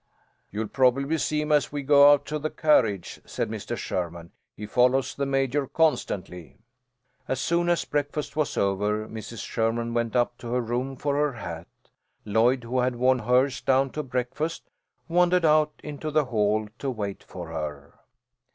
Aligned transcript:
"You'll 0.49 0.67
probably 0.67 1.19
see 1.19 1.41
him 1.41 1.51
as 1.51 1.71
we 1.71 1.83
go 1.83 2.11
out 2.11 2.25
to 2.25 2.39
the 2.39 2.49
carriage," 2.49 3.21
said 3.23 3.51
Mr. 3.51 3.77
Sherman. 3.77 4.31
"He 4.55 4.65
follows 4.65 5.13
the 5.13 5.27
Major 5.27 5.67
constantly." 5.67 6.57
As 7.27 7.39
soon 7.39 7.69
as 7.69 7.85
breakfast 7.85 8.35
was 8.35 8.57
over, 8.57 9.07
Mrs. 9.07 9.45
Sherman 9.45 9.93
went 9.93 10.15
up 10.15 10.39
to 10.39 10.53
her 10.53 10.61
room 10.61 10.95
for 10.95 11.17
her 11.17 11.33
hat. 11.33 11.67
Lloyd, 12.25 12.63
who 12.63 12.79
had 12.79 12.95
worn 12.95 13.19
hers 13.19 13.61
down 13.61 13.91
to 13.91 14.01
breakfast, 14.01 14.71
wandered 15.07 15.45
out 15.45 15.73
into 15.83 16.09
the 16.09 16.25
hall 16.25 16.67
to 16.79 16.89
wait 16.89 17.21
for 17.23 17.49
her. 17.49 17.99